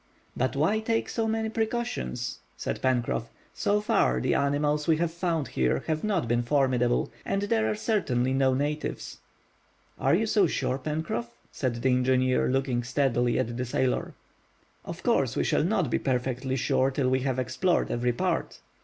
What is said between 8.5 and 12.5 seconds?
natives." "Are you so sure, Pencroff?" said the engineer,